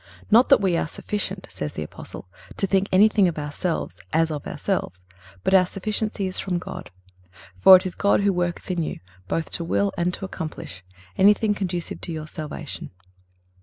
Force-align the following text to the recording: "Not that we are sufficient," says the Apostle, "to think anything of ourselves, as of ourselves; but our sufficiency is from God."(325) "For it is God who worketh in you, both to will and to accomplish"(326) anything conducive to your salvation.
"Not 0.31 0.49
that 0.49 0.61
we 0.61 0.75
are 0.77 0.87
sufficient," 0.87 1.45
says 1.51 1.73
the 1.73 1.83
Apostle, 1.83 2.27
"to 2.57 2.65
think 2.65 2.89
anything 2.91 3.27
of 3.27 3.37
ourselves, 3.37 4.01
as 4.11 4.31
of 4.31 4.47
ourselves; 4.47 5.05
but 5.43 5.53
our 5.53 5.67
sufficiency 5.67 6.25
is 6.25 6.39
from 6.39 6.57
God."(325) 6.57 7.61
"For 7.61 7.75
it 7.77 7.85
is 7.85 7.93
God 7.93 8.21
who 8.21 8.33
worketh 8.33 8.71
in 8.71 8.81
you, 8.81 8.99
both 9.27 9.51
to 9.51 9.63
will 9.63 9.91
and 9.99 10.11
to 10.15 10.25
accomplish"(326) 10.25 10.83
anything 11.19 11.53
conducive 11.53 12.01
to 12.01 12.11
your 12.11 12.25
salvation. 12.25 12.89